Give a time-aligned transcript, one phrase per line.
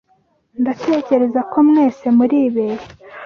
[0.61, 2.93] Ndatekereza ko mwese muribeshya.